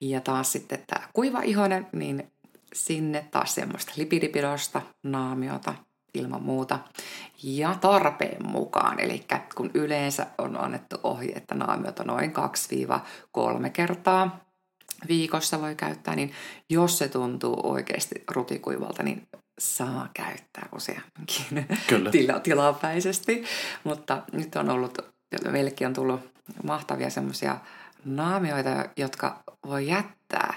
Ja 0.01 0.21
taas 0.21 0.53
sitten 0.53 0.85
tämä 0.87 1.09
kuiva 1.13 1.41
ihonen, 1.43 1.87
niin 1.93 2.33
sinne 2.75 3.29
taas 3.31 3.55
semmoista 3.55 3.93
lipidipidosta, 3.97 4.83
naamiota 5.03 5.75
ilman 6.15 6.43
muuta. 6.43 6.79
Ja 7.43 7.75
tarpeen 7.81 8.47
mukaan, 8.47 9.01
eli 9.01 9.27
kun 9.55 9.71
yleensä 9.75 10.27
on 10.39 10.61
annettu 10.61 10.97
ohje, 11.03 11.33
että 11.33 11.55
naamiota 11.55 12.05
noin 12.05 12.33
2-3 13.67 13.71
kertaa 13.73 14.41
viikossa 15.09 15.61
voi 15.61 15.75
käyttää, 15.75 16.17
niin 16.17 16.33
jos 16.71 16.99
se 16.99 17.09
tuntuu 17.09 17.61
oikeasti 17.63 18.15
rutikuivalta, 18.31 19.03
niin 19.03 19.29
saa 19.61 20.09
käyttää 20.15 20.69
useamminkin 20.75 21.79
Kyllä. 21.87 22.11
Tila, 22.21 22.41
tilapäisesti. 22.41 23.45
Mutta 23.85 24.23
nyt 24.33 24.57
on 24.57 24.71
ollut, 24.71 24.99
meillekin 25.51 25.87
on 25.87 25.93
tullut 25.93 26.21
mahtavia 26.65 27.11
semmoisia 27.11 27.57
naamioita, 28.05 28.85
jotka 28.97 29.43
voi 29.67 29.87
jättää 29.87 30.55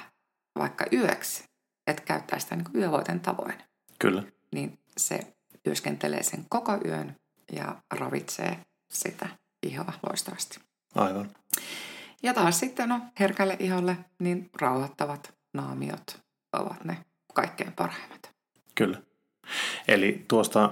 vaikka 0.60 0.86
yöksi, 0.94 1.44
että 1.88 2.04
käyttää 2.04 2.40
sitä 2.40 2.56
niin 2.56 2.68
yövoiten 2.76 3.20
tavoin. 3.20 3.56
Kyllä. 4.00 4.24
Niin 4.54 4.80
se 4.98 5.20
työskentelee 5.64 6.24
sen 6.24 6.46
koko 6.50 6.78
yön 6.86 7.16
ja 7.52 7.76
ravitsee 7.94 8.60
sitä 8.92 9.30
ihoa 9.64 9.94
loistavasti. 10.10 10.60
Aivan. 10.96 11.32
Ja 12.24 12.34
taas 12.34 12.60
sitten 12.60 12.90
no, 12.90 13.00
herkälle 13.20 13.58
iholle 13.60 13.98
niin 14.20 14.50
rauhoittavat 14.62 15.34
naamiot 15.54 16.20
ovat 16.54 16.84
ne 16.84 16.98
kaikkein 17.34 17.74
parhaimmat. 17.74 18.32
Kyllä. 18.76 19.02
Eli 19.88 20.26
tuosta 20.28 20.72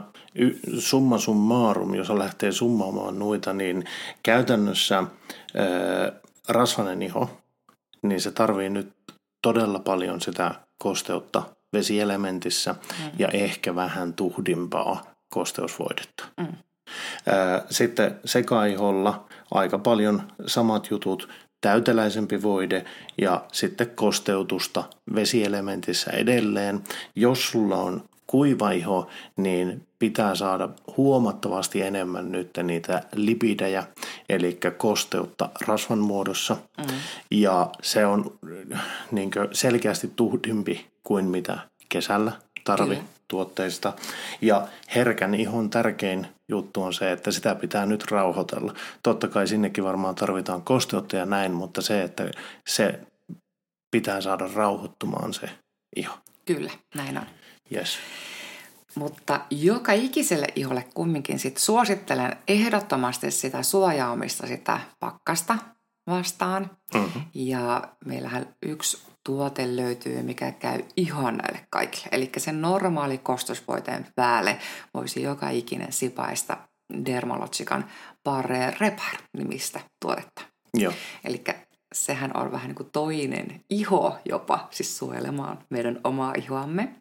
summa 0.80 1.18
summarum, 1.18 1.96
jos 1.96 2.10
lähtee 2.10 2.52
summaamaan 2.52 3.20
noita, 3.20 3.54
niin 3.54 3.84
käytännössä 4.24 4.98
ää, 4.98 5.08
rasvanen 6.48 7.02
iho, 7.02 7.42
niin 8.02 8.22
se 8.22 8.32
tarvii 8.32 8.70
nyt 8.70 8.94
todella 9.42 9.80
paljon 9.80 10.22
sitä 10.22 10.56
kosteutta 10.78 11.44
vesielementissä 11.74 12.74
mm. 12.74 13.12
ja 13.20 13.28
ehkä 13.28 13.76
vähän 13.76 14.14
tuhdimpaa 14.14 15.04
kosteusvoidetta. 15.34 16.24
Mm. 16.38 16.48
Sitten 17.70 18.20
sekaiholla 18.26 19.26
aika 19.52 19.80
paljon 19.80 20.22
samat 20.48 20.88
jutut, 20.90 21.30
täyteläisempi 21.62 22.42
voide 22.42 22.86
ja 23.22 23.46
sitten 23.52 23.90
kosteutusta 23.90 24.84
vesielementissä 25.16 26.12
edelleen. 26.12 26.84
Jos 27.16 27.52
sulla 27.52 27.78
on 27.78 28.04
kuiva 28.32 28.72
iho, 28.72 29.08
niin 29.38 29.88
pitää 30.00 30.36
saada 30.36 30.70
huomattavasti 30.98 31.82
enemmän 31.82 32.32
nyt 32.32 32.50
niitä 32.64 33.04
lipidejä, 33.16 33.84
eli 34.30 34.60
kosteutta 34.78 35.50
rasvan 35.68 36.00
muodossa. 36.00 36.58
Mm. 36.78 36.84
Ja 37.32 37.70
se 37.82 38.06
on 38.06 38.38
niin 39.12 39.32
selkeästi 39.52 40.12
tuhdimpi 40.16 40.86
kuin 41.04 41.26
mitä 41.26 41.58
kesällä 41.90 42.32
tarvi 42.64 42.96
Kyllä. 42.96 43.08
tuotteista. 43.28 43.94
Ja 44.42 44.68
herkän 44.96 45.36
ihon 45.36 45.70
tärkein 45.70 46.28
juttu 46.50 46.84
on 46.84 46.94
se, 46.94 47.12
että 47.12 47.32
sitä 47.32 47.56
pitää 47.56 47.86
nyt 47.86 48.12
rauhoitella. 48.12 48.74
Totta 49.04 49.28
kai 49.28 49.48
sinnekin 49.48 49.84
varmaan 49.84 50.16
tarvitaan 50.16 50.62
kosteutta 50.62 51.16
ja 51.16 51.26
näin, 51.26 51.52
mutta 51.52 51.82
se, 51.82 52.04
että 52.04 52.32
se 52.68 53.00
pitää 53.92 54.22
saada 54.22 54.50
rauhoittumaan 54.56 55.34
se 55.34 55.50
iho. 55.96 56.14
Kyllä, 56.46 56.72
näin 56.96 57.18
on. 57.18 57.26
Yes. 57.76 57.98
Mutta 58.96 59.42
joka 59.50 59.92
ikiselle 59.92 60.48
iholle 60.56 60.86
kumminkin 60.94 61.40
sit 61.40 61.58
suosittelen 61.58 62.36
ehdottomasti 62.48 63.32
sitä 63.32 63.64
suojaamista 63.64 64.48
sitä 64.48 64.80
pakkasta 65.00 65.58
vastaan. 66.08 66.72
Mm-hmm. 66.94 67.22
Ja 67.34 67.82
meillähän 68.06 68.56
yksi 68.64 69.04
tuote 69.26 69.76
löytyy, 69.76 70.24
mikä 70.24 70.52
käy 70.52 70.84
ihan 70.98 71.38
näille 71.38 71.68
kaikille. 71.70 72.08
Eli 72.12 72.32
sen 72.38 72.62
normaali 72.62 73.18
kostosvoiteen 73.18 74.08
päälle 74.16 74.60
voisi 74.94 75.22
joka 75.22 75.50
ikinen 75.50 75.94
sipaista 75.94 76.58
Dermalogican 77.06 77.86
Barre 78.24 78.74
Repar 78.80 79.16
nimistä 79.38 79.80
tuotetta. 80.02 80.42
Joo. 80.74 80.94
Eli 81.24 81.44
sehän 81.94 82.32
on 82.38 82.52
vähän 82.52 82.68
niin 82.68 82.76
kuin 82.76 82.90
toinen 82.92 83.62
iho 83.70 84.18
jopa, 84.26 84.68
siis 84.72 84.98
suojelemaan 84.98 85.60
meidän 85.70 86.00
omaa 86.04 86.34
ihoamme. 86.38 86.96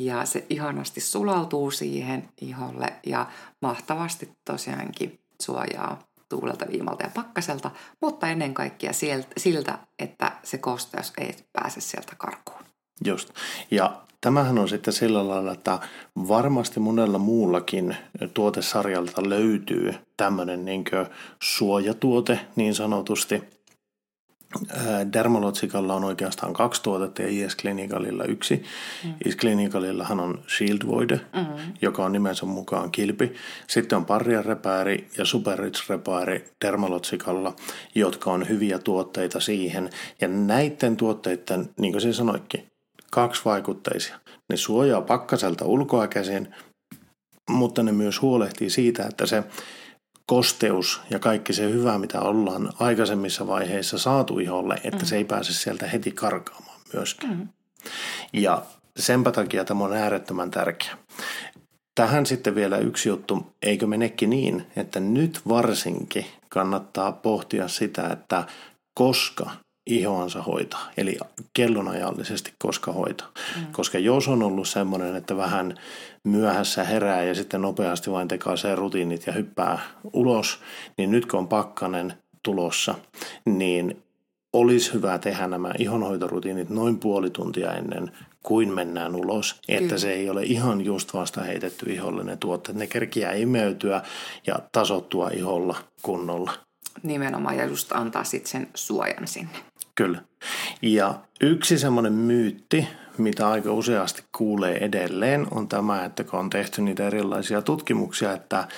Ja 0.00 0.24
se 0.24 0.46
ihanasti 0.50 1.00
sulautuu 1.00 1.70
siihen 1.70 2.28
iholle 2.40 2.92
ja 3.06 3.26
mahtavasti 3.62 4.32
tosiaankin 4.44 5.20
suojaa 5.42 5.98
tuulelta, 6.28 6.66
viimalta 6.72 7.02
ja 7.02 7.10
pakkaselta, 7.14 7.70
mutta 8.00 8.26
ennen 8.28 8.54
kaikkea 8.54 8.92
sieltä, 8.92 9.28
siltä, 9.36 9.78
että 9.98 10.32
se 10.42 10.58
kosteus 10.58 11.12
ei 11.18 11.34
pääse 11.52 11.80
sieltä 11.80 12.12
karkuun. 12.18 12.62
Just. 13.04 13.30
Ja 13.70 14.00
tämähän 14.20 14.58
on 14.58 14.68
sitten 14.68 14.94
sillä 14.94 15.28
lailla, 15.28 15.52
että 15.52 15.78
varmasti 16.28 16.80
monella 16.80 17.18
muullakin 17.18 17.96
tuotesarjalta 18.34 19.28
löytyy 19.28 19.94
tämmöinen 20.16 20.64
niin 20.64 20.84
suojatuote 21.42 22.40
niin 22.56 22.74
sanotusti– 22.74 23.42
Dermalotsikalla 25.12 25.94
on 25.94 26.04
oikeastaan 26.04 26.52
kaksi 26.52 26.82
tuotetta 26.82 27.22
ja 27.22 27.28
IS 27.28 27.56
Clinicalilla 27.56 28.24
yksi. 28.24 28.62
Mm. 29.04 29.14
IS 29.24 29.36
Clinicalillahan 29.36 30.20
on 30.20 30.42
Shield 30.56 30.86
Voide, 30.86 31.20
mm. 31.36 31.72
joka 31.82 32.04
on 32.04 32.12
nimensä 32.12 32.46
mukaan 32.46 32.90
kilpi. 32.90 33.32
Sitten 33.66 33.96
on 33.96 34.06
Barrier 34.06 34.44
Repääri 34.44 35.08
ja 35.18 35.24
Super 35.24 35.58
Rich 35.58 35.90
Repääri 35.90 36.44
Dermalotsikalla, 36.64 37.56
jotka 37.94 38.32
on 38.32 38.48
hyviä 38.48 38.78
tuotteita 38.78 39.40
siihen. 39.40 39.90
Ja 40.20 40.28
näiden 40.28 40.96
tuotteiden, 40.96 41.70
niin 41.80 41.92
kuin 41.92 42.02
se 42.02 42.12
sanoikin, 42.12 42.66
kaksi 43.10 43.42
vaikutteisia. 43.44 44.18
Ne 44.48 44.56
suojaa 44.56 45.00
pakkaselta 45.00 45.64
ulkoa 45.64 46.08
käsin, 46.08 46.54
mutta 47.50 47.82
ne 47.82 47.92
myös 47.92 48.22
huolehtii 48.22 48.70
siitä, 48.70 49.06
että 49.06 49.26
se 49.26 49.44
kosteus 50.30 51.00
ja 51.10 51.18
kaikki 51.18 51.52
se 51.52 51.70
hyvä, 51.70 51.98
mitä 51.98 52.20
ollaan 52.20 52.72
aikaisemmissa 52.80 53.46
vaiheissa 53.46 53.98
saatu 53.98 54.38
iholle, 54.38 54.74
että 54.74 54.98
mm. 54.98 55.04
se 55.04 55.16
ei 55.16 55.24
pääse 55.24 55.52
sieltä 55.52 55.86
heti 55.86 56.12
karkaamaan 56.12 56.80
myöskään. 56.92 57.36
Mm. 57.36 57.48
Ja 58.32 58.62
senpä 58.98 59.32
takia 59.32 59.64
tämä 59.64 59.84
on 59.84 59.92
äärettömän 59.92 60.50
tärkeä. 60.50 60.98
Tähän 61.94 62.26
sitten 62.26 62.54
vielä 62.54 62.78
yksi 62.78 63.08
juttu, 63.08 63.46
eikö 63.62 63.86
menekin 63.86 64.30
niin, 64.30 64.66
että 64.76 65.00
nyt 65.00 65.40
varsinkin 65.48 66.26
kannattaa 66.48 67.12
pohtia 67.12 67.68
sitä, 67.68 68.06
että 68.06 68.44
koska 68.94 69.50
ihoansa 69.98 70.42
hoitaa, 70.42 70.90
eli 70.96 71.18
kellonajallisesti 71.52 72.52
koska 72.58 72.92
hoitaa. 72.92 73.28
Mm. 73.56 73.66
Koska 73.72 73.98
jos 73.98 74.28
on 74.28 74.42
ollut 74.42 74.68
semmoinen, 74.68 75.16
että 75.16 75.36
vähän 75.36 75.74
myöhässä 76.24 76.84
herää 76.84 77.22
ja 77.22 77.34
sitten 77.34 77.62
nopeasti 77.62 78.10
vain 78.10 78.28
tekee 78.28 78.74
rutiinit 78.74 79.26
ja 79.26 79.32
hyppää 79.32 79.78
ulos, 80.12 80.58
niin 80.98 81.10
nyt 81.10 81.26
kun 81.26 81.38
on 81.38 81.48
pakkanen 81.48 82.14
tulossa, 82.42 82.94
niin 83.44 84.02
olisi 84.52 84.92
hyvä 84.92 85.18
tehdä 85.18 85.46
nämä 85.46 85.72
ihonhoitorutiinit 85.78 86.70
noin 86.70 86.98
puoli 86.98 87.30
tuntia 87.30 87.72
ennen 87.72 88.12
kuin 88.42 88.74
mennään 88.74 89.16
ulos, 89.16 89.60
että 89.68 89.84
Kyllä. 89.84 89.98
se 89.98 90.12
ei 90.12 90.30
ole 90.30 90.42
ihan 90.42 90.80
just 90.80 91.14
vasta 91.14 91.42
heitetty 91.42 91.92
iholle 91.92 92.24
ne 92.24 92.36
tuotteet. 92.36 92.78
Ne 92.78 92.86
kerkiää 92.86 93.32
imeytyä 93.32 94.02
ja 94.46 94.58
tasottua 94.72 95.30
iholla 95.30 95.76
kunnolla. 96.02 96.52
Nimenomaan 97.02 97.56
ja 97.56 97.64
just 97.64 97.92
antaa 97.92 98.24
sitten 98.24 98.50
sen 98.50 98.68
suojan 98.74 99.26
sinne. 99.26 99.58
Kyllä. 99.94 100.22
Ja 100.82 101.14
yksi 101.40 101.78
semmoinen 101.78 102.12
myytti, 102.12 102.88
mitä 103.18 103.48
aika 103.48 103.72
useasti 103.72 104.22
kuulee 104.36 104.84
edelleen, 104.84 105.46
on 105.50 105.68
tämä, 105.68 106.04
että 106.04 106.24
kun 106.24 106.40
on 106.40 106.50
tehty 106.50 106.82
niitä 106.82 107.06
erilaisia 107.06 107.62
tutkimuksia, 107.62 108.32
että 108.32 108.68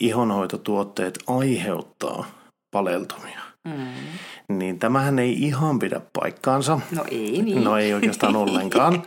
ihonhoitotuotteet 0.00 1.18
aiheuttaa 1.26 2.26
paleltumia. 2.70 3.40
Mm. 3.64 4.58
Niin 4.58 4.78
tämähän 4.78 5.18
ei 5.18 5.42
ihan 5.42 5.78
pidä 5.78 6.00
paikkaansa. 6.12 6.80
No 6.90 7.04
ei 7.10 7.42
niin. 7.42 7.64
No 7.64 7.76
ei 7.76 7.94
oikeastaan 7.94 8.36
ollenkaan. 8.44 9.02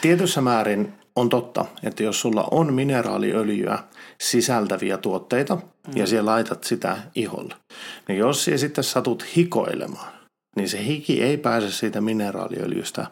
Tietyssä 0.00 0.40
määrin 0.40 0.97
on 1.20 1.28
totta, 1.28 1.64
että 1.82 2.02
jos 2.02 2.20
sulla 2.20 2.48
on 2.50 2.74
mineraaliöljyä 2.74 3.78
sisältäviä 4.20 4.96
tuotteita 4.98 5.54
mm. 5.54 5.62
ja 5.96 6.06
siellä 6.06 6.30
laitat 6.30 6.64
sitä 6.64 6.98
iholle, 7.14 7.54
niin 8.08 8.18
jos 8.18 8.44
siellä 8.44 8.58
sitten 8.58 8.84
satut 8.84 9.36
hikoilemaan, 9.36 10.12
niin 10.56 10.68
se 10.68 10.84
hiki 10.84 11.22
ei 11.22 11.36
pääse 11.36 11.72
siitä 11.72 12.00
mineraaliöljystä 12.00 13.06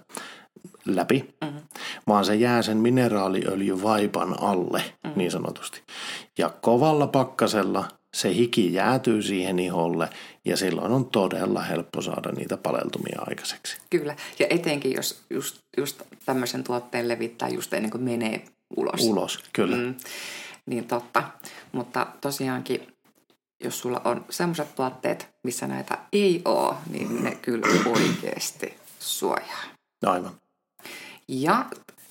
läpi, 0.86 1.34
mm-hmm. 1.44 1.60
vaan 2.08 2.24
se 2.24 2.34
jää 2.34 2.62
sen 2.62 2.76
mineraaliöljyvaipan 2.76 4.42
alle 4.42 4.78
mm-hmm. 4.78 5.18
niin 5.18 5.30
sanotusti. 5.30 5.82
Ja 6.38 6.50
kovalla 6.60 7.06
pakkasella 7.06 7.84
se 8.16 8.34
hiki 8.34 8.72
jäätyy 8.72 9.22
siihen 9.22 9.58
iholle 9.58 10.08
ja 10.44 10.56
silloin 10.56 10.92
on 10.92 11.04
todella 11.04 11.62
helppo 11.62 12.02
saada 12.02 12.32
niitä 12.32 12.56
paleltumia 12.56 13.22
aikaiseksi. 13.26 13.76
Kyllä, 13.90 14.16
ja 14.38 14.46
etenkin 14.50 14.92
jos 14.92 15.22
just, 15.30 15.58
just 15.76 16.02
tämmöisen 16.26 16.64
tuotteen 16.64 17.08
levittää 17.08 17.48
just 17.48 17.72
ennen 17.74 17.90
kuin 17.90 18.02
menee 18.02 18.44
ulos. 18.76 19.00
Ulos, 19.00 19.44
kyllä. 19.52 19.76
Mm, 19.76 19.94
niin 20.66 20.84
totta, 20.84 21.22
mutta 21.72 22.06
tosiaankin 22.20 22.86
jos 23.64 23.78
sulla 23.78 24.00
on 24.04 24.24
semmoiset 24.30 24.74
tuotteet, 24.74 25.28
missä 25.42 25.66
näitä 25.66 25.98
ei 26.12 26.42
ole, 26.44 26.74
niin 26.90 27.24
ne 27.24 27.34
kyllä 27.42 27.66
oikeasti 27.86 28.74
suojaa. 29.00 29.62
Aivan. 30.06 30.40
Ja 31.28 31.66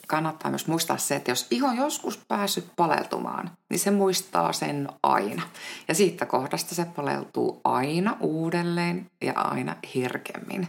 kannattaa 0.07 0.51
myös 0.51 0.67
muistaa 0.67 0.97
se, 0.97 1.15
että 1.15 1.31
jos 1.31 1.47
iho 1.51 1.73
joskus 1.73 2.19
päässyt 2.27 2.65
paleltumaan, 2.75 3.51
niin 3.69 3.79
se 3.79 3.91
muistaa 3.91 4.53
sen 4.53 4.89
aina. 5.03 5.41
Ja 5.87 5.95
siitä 5.95 6.25
kohdasta 6.25 6.75
se 6.75 6.85
paleltuu 6.85 7.61
aina 7.63 8.17
uudelleen 8.19 9.11
ja 9.21 9.33
aina 9.33 9.75
herkemmin. 9.95 10.67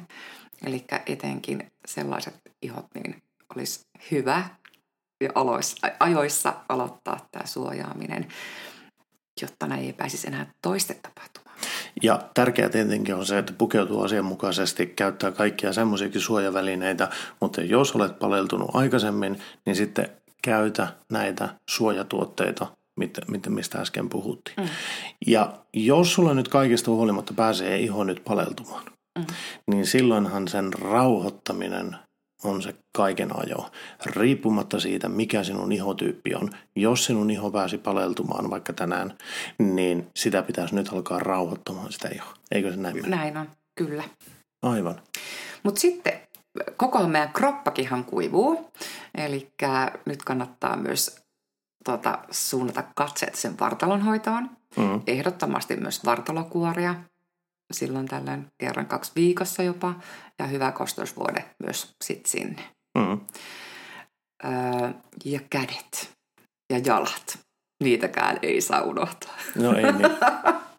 Eli 0.67 0.85
etenkin 1.07 1.73
sellaiset 1.87 2.35
ihot, 2.63 2.87
niin 2.95 3.23
olisi 3.57 3.81
hyvä 4.11 4.45
ja 5.21 5.31
ajoissa 6.01 6.55
aloittaa 6.69 7.29
tämä 7.33 7.47
suojaaminen 7.47 8.27
jotta 9.43 9.67
näin 9.67 9.85
ei 9.85 9.93
pääsisi 9.93 10.27
enää 10.27 10.47
toiste 10.63 10.95
tapahtumaan. 10.95 11.46
Ja 12.03 12.21
tärkeää 12.35 12.69
tietenkin 12.69 13.15
on 13.15 13.27
se, 13.27 13.39
että 13.39 13.53
pukeutuu 13.59 14.03
asianmukaisesti, 14.03 14.87
käyttää 14.87 15.33
kaikkia 15.33 15.73
semmoisiakin 15.73 16.21
suojavälineitä, 16.21 17.09
mutta 17.41 17.63
jos 17.63 17.95
olet 17.97 18.19
paleltunut 18.19 18.71
aikaisemmin, 18.75 19.39
niin 19.67 19.77
sitten 19.77 20.09
käytä 20.43 20.89
näitä 21.13 21.49
suojatuotteita, 21.71 22.67
mistä 23.49 23.79
äsken 23.79 24.09
puhuttiin. 24.09 24.57
Mm. 24.61 24.69
Ja 25.27 25.53
jos 25.75 26.15
sulla 26.15 26.35
nyt 26.35 26.49
kaikista 26.49 26.91
huolimatta 26.91 27.33
pääsee 27.33 27.79
iho 27.79 28.05
nyt 28.05 28.25
paleltumaan, 28.25 28.85
mm. 29.19 29.27
niin 29.71 29.87
silloinhan 29.87 30.49
sen 30.49 30.73
rauhoittaminen 30.73 31.97
on 32.45 32.63
se 32.63 32.75
kaiken 32.97 33.31
ajo, 33.37 33.71
riippumatta 34.07 34.81
siitä, 34.81 35.09
mikä 35.09 35.45
sinun 35.45 35.73
ihotyyppi 35.73 36.35
on. 36.35 36.51
Jos 36.77 37.05
sinun 37.05 37.31
iho 37.31 37.51
pääsi 37.51 37.79
paleltumaan 37.79 38.51
vaikka 38.51 38.73
tänään, 38.73 39.15
niin 39.59 40.07
sitä 40.17 40.43
pitäisi 40.43 40.75
nyt 40.75 40.89
alkaa 40.93 41.19
rauhoittamaan 41.19 41.93
sitä 41.93 42.09
ihoa. 42.09 42.35
Eikö 42.51 42.71
se 42.71 42.77
näin 42.77 42.97
mene? 42.97 43.09
Näin 43.17 43.37
on, 43.37 43.49
kyllä. 43.79 44.05
Aivan. 44.63 45.01
Mutta 45.63 45.81
sitten 45.81 46.13
koko 46.77 47.09
meidän 47.09 47.33
kroppakinhan 47.33 48.05
kuivuu, 48.05 48.71
eli 49.15 49.51
nyt 50.07 50.23
kannattaa 50.23 50.77
myös 50.77 51.17
tuota, 51.85 52.19
suunnata 52.31 52.85
katseet 52.95 53.35
sen 53.35 53.59
vartalonhoitoon. 53.59 54.51
Mm. 54.77 55.01
Ehdottomasti 55.07 55.77
myös 55.77 56.05
vartalokuoria, 56.05 56.95
silloin 57.73 58.09
tällöin 58.09 58.47
kerran 58.59 58.87
kaksi 58.87 59.13
viikossa 59.17 59.63
jopa, 59.63 59.95
ja 60.39 60.47
hyvä 60.47 60.73
kosteusvuode 60.73 61.45
myös 61.65 61.95
sit 62.05 62.27
sinne. 62.27 62.63
Mm. 62.99 63.21
Öö, 64.45 64.91
ja 65.25 65.41
kädet 65.51 66.17
ja 66.73 66.81
jalat, 66.85 67.39
niitäkään 67.83 68.39
ei 68.43 68.61
saa 68.61 68.83
unohtaa. 68.83 69.35
No 69.55 69.77
ei 69.77 69.93
niin. 69.93 70.11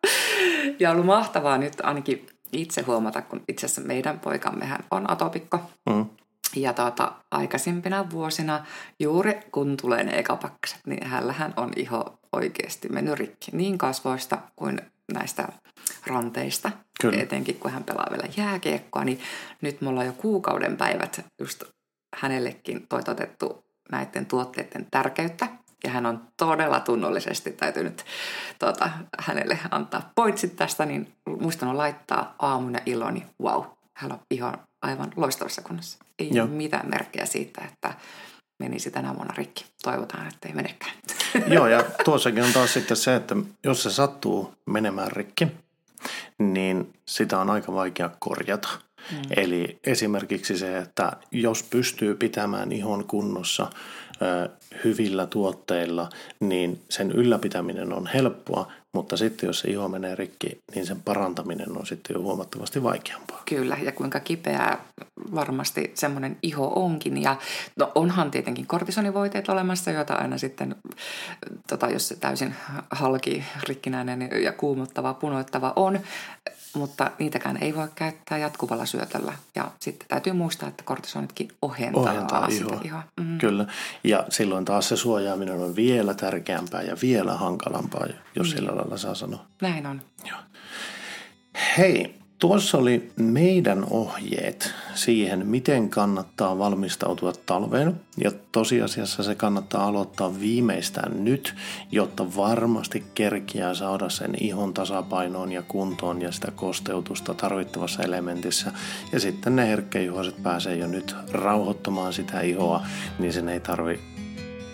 ja 0.79 0.91
ollut 0.91 1.05
mahtavaa 1.05 1.57
nyt 1.57 1.73
ainakin 1.83 2.27
itse 2.51 2.81
huomata, 2.81 3.21
kun 3.21 3.43
itse 3.47 3.65
asiassa 3.65 3.81
meidän 3.81 4.19
poikammehän 4.19 4.83
on 4.91 5.11
atopikko. 5.11 5.61
Mm. 5.89 6.05
Ja 6.55 6.73
tuota, 6.73 7.11
aikaisempina 7.31 8.09
vuosina, 8.09 8.65
juuri 8.99 9.39
kun 9.51 9.77
tulee 9.81 10.03
ne 10.03 10.19
ekapakkaset, 10.19 10.79
niin 10.85 11.07
hänellähän 11.07 11.53
on 11.57 11.71
iho 11.75 12.19
oikeasti 12.31 12.89
mennyt 12.89 13.19
rikki 13.19 13.51
niin 13.51 13.77
kasvoista 13.77 14.37
kuin 14.55 14.81
näistä 15.13 15.47
ranteista, 16.07 16.71
Kyllä. 17.01 17.21
etenkin 17.21 17.55
kun 17.59 17.71
hän 17.71 17.83
pelaa 17.83 18.07
vielä 18.11 18.33
jääkiekkoa, 18.37 19.03
niin 19.03 19.19
nyt 19.61 19.81
mulla 19.81 19.99
on 19.99 20.05
jo 20.05 20.13
kuukauden 20.13 20.77
päivät 20.77 21.25
just 21.39 21.63
hänellekin 22.15 22.87
toitotettu 22.87 23.63
näiden 23.91 24.25
tuotteiden 24.25 24.87
tärkeyttä. 24.91 25.47
Ja 25.83 25.89
hän 25.89 26.05
on 26.05 26.27
todella 26.37 26.79
tunnollisesti 26.79 27.51
täytynyt 27.51 28.05
tuota, 28.59 28.89
hänelle 29.19 29.59
antaa 29.71 30.11
poitsit 30.15 30.55
tästä, 30.55 30.85
niin 30.85 31.13
muistanut 31.39 31.75
laittaa 31.75 32.35
aamun 32.39 32.73
ja 32.73 32.79
ilon, 32.85 33.13
niin 33.13 33.25
wow, 33.41 33.63
hän 33.93 34.11
on 34.11 34.19
ihan 34.31 34.57
aivan 34.81 35.11
loistavassa 35.15 35.61
kunnossa. 35.61 35.97
Ei 36.19 36.29
Joo. 36.33 36.47
mitään 36.47 36.89
merkkejä 36.89 37.25
siitä, 37.25 37.61
että 37.65 37.93
menisi 38.59 38.91
tänä 38.91 39.15
vuonna 39.15 39.33
rikki. 39.37 39.65
Toivotaan, 39.83 40.27
että 40.27 40.47
ei 40.47 40.53
menekään. 40.53 40.91
Joo, 41.47 41.67
ja 41.67 41.83
tuossakin 42.05 42.43
on 42.43 42.53
taas 42.53 42.73
sitten 42.73 42.97
se, 42.97 43.15
että 43.15 43.35
jos 43.63 43.83
se 43.83 43.91
sattuu 43.91 44.53
menemään 44.65 45.11
rikki, 45.11 45.47
niin 46.37 46.93
sitä 47.05 47.39
on 47.39 47.49
aika 47.49 47.73
vaikea 47.73 48.09
korjata. 48.19 48.69
Mm. 49.11 49.21
Eli 49.37 49.79
esimerkiksi 49.83 50.57
se, 50.57 50.77
että 50.77 51.11
jos 51.31 51.63
pystyy 51.63 52.15
pitämään 52.15 52.71
ihon 52.71 53.05
kunnossa 53.05 53.69
ö, 54.21 54.49
hyvillä 54.83 55.25
tuotteilla, 55.25 56.09
niin 56.39 56.81
sen 56.89 57.11
ylläpitäminen 57.11 57.93
on 57.93 58.07
helppoa, 58.07 58.71
mutta 58.97 59.17
sitten 59.17 59.47
jos 59.47 59.59
se 59.59 59.71
iho 59.71 59.87
menee 59.87 60.15
rikki, 60.15 60.61
niin 60.75 60.85
sen 60.85 61.01
parantaminen 61.01 61.77
on 61.77 61.85
sitten 61.85 62.13
jo 62.13 62.21
huomattavasti 62.21 62.83
vaikeampaa. 62.83 63.41
Kyllä, 63.45 63.77
ja 63.83 63.91
kuinka 63.91 64.19
kipeää 64.19 64.77
varmasti 65.35 65.91
semmoinen 65.93 66.37
iho 66.43 66.67
onkin. 66.75 67.21
Ja 67.21 67.35
no 67.75 67.91
onhan 67.95 68.31
tietenkin 68.31 68.67
kortisonivoiteet 68.67 69.49
olemassa, 69.49 69.91
joita 69.91 70.13
aina 70.13 70.37
sitten, 70.37 70.75
tota, 71.67 71.89
jos 71.89 72.07
se 72.07 72.15
täysin 72.15 72.55
halki, 72.91 73.43
rikkinäinen 73.67 74.29
ja 74.43 74.53
kuumottava, 74.53 75.13
punoittava 75.13 75.73
on, 75.75 75.99
mutta 76.77 77.11
niitäkään 77.19 77.57
ei 77.61 77.75
voi 77.75 77.87
käyttää 77.95 78.37
jatkuvalla 78.37 78.85
syötöllä. 78.85 79.33
Ja 79.55 79.71
sitten 79.79 80.07
täytyy 80.07 80.33
muistaa, 80.33 80.69
että 80.69 80.83
kortisonitkin 80.83 81.47
ohentaa, 81.61 82.03
ohentaa 82.03 82.47
ihoa. 82.47 82.69
Sitä 82.69 82.81
ihoa. 82.83 83.03
Mm. 83.19 83.37
Kyllä, 83.37 83.65
ja 84.03 84.25
silloin 84.29 84.65
taas 84.65 84.89
se 84.89 84.95
suojaaminen 84.97 85.59
on 85.59 85.75
vielä 85.75 86.13
tärkeämpää 86.13 86.81
ja 86.81 86.97
vielä 87.01 87.33
hankalampaa, 87.33 88.05
jos 88.35 88.47
mm. 88.47 88.55
sillä 88.55 88.71
lailla 88.87 88.97
saa 88.97 89.15
sanoa. 89.15 89.45
Näin 89.61 89.85
on. 89.85 90.01
Joo. 90.29 90.39
Hei, 91.77 92.17
Tuossa 92.39 92.77
oli 92.77 93.11
meidän 93.15 93.85
ohjeet 93.89 94.73
siihen, 94.93 95.47
miten 95.47 95.89
kannattaa 95.89 96.57
valmistautua 96.57 97.33
talveen. 97.45 98.01
Ja 98.23 98.31
tosiasiassa 98.51 99.23
se 99.23 99.35
kannattaa 99.35 99.85
aloittaa 99.85 100.39
viimeistään 100.39 101.23
nyt, 101.23 101.55
jotta 101.91 102.35
varmasti 102.35 103.03
kerkiää 103.15 103.73
saada 103.73 104.09
sen 104.09 104.33
ihon 104.39 104.73
tasapainoon 104.73 105.51
ja 105.51 105.61
kuntoon 105.61 106.21
ja 106.21 106.31
sitä 106.31 106.51
kosteutusta 106.51 107.33
tarvittavassa 107.33 108.03
elementissä. 108.03 108.71
Ja 109.11 109.19
sitten 109.19 109.55
ne 109.55 109.67
herkkeihoiset 109.67 110.43
pääsee 110.43 110.75
jo 110.75 110.87
nyt 110.87 111.15
rauhoittamaan 111.31 112.13
sitä 112.13 112.41
ihoa, 112.41 112.85
niin 113.19 113.33
sen 113.33 113.49
ei 113.49 113.59
tarvi 113.59 113.99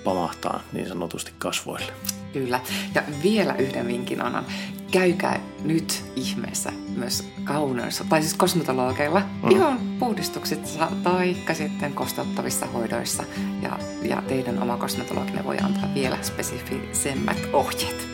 pamahtaa 0.03 0.61
niin 0.73 0.87
sanotusti 0.87 1.31
kasvoille. 1.37 1.93
Kyllä. 2.33 2.59
Ja 2.95 3.03
vielä 3.23 3.55
yhden 3.55 3.87
vinkin 3.87 4.21
annan. 4.21 4.45
Käykää 4.91 5.39
nyt 5.63 6.03
ihmeessä 6.15 6.71
myös 6.95 7.29
kauneus, 7.43 8.03
tai 8.09 8.21
siis 8.21 8.33
kosmetologeilla, 8.33 9.19
mm. 9.19 9.51
ihon 9.51 9.79
puhdistuksissa 9.99 10.87
tai 11.03 11.35
sitten 11.53 11.93
kosteuttavissa 11.93 12.65
hoidoissa. 12.65 13.23
Ja, 13.61 13.79
ja 14.03 14.23
teidän 14.27 14.61
oma 14.61 14.77
kosmetologinen 14.77 15.43
voi 15.43 15.57
antaa 15.57 15.89
vielä 15.93 16.17
spesifisemmät 16.21 17.37
ohjeet. 17.53 18.07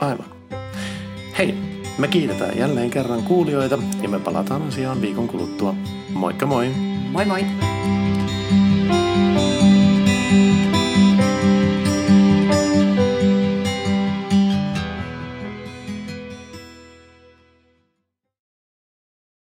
Aivan. 0.00 0.26
Hei, 1.38 1.54
me 1.98 2.08
kiitetään 2.08 2.58
jälleen 2.58 2.90
kerran 2.90 3.22
kuulijoita 3.22 3.78
ja 4.02 4.08
me 4.08 4.18
palataan 4.18 4.62
asiaan 4.62 5.00
viikon 5.00 5.28
kuluttua. 5.28 5.74
Moikka 6.12 6.46
moi! 6.46 6.68
Moi 7.12 7.24
moi! 7.24 7.44